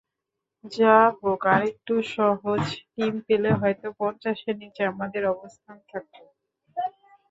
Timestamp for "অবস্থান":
5.33-5.77